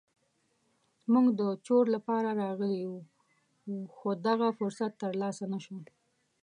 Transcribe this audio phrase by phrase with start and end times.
[1.11, 2.99] موږ د چور لپاره راغلي وو
[3.95, 5.77] خو دغه فرصت تر لاسه نه شو.